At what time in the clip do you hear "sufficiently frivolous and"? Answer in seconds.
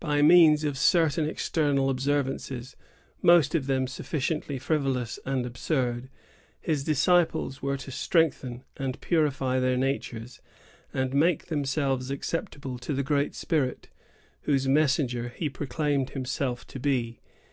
3.86-5.46